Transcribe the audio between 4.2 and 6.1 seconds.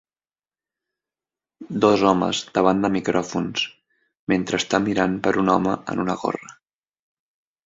mentre està mirant per un home en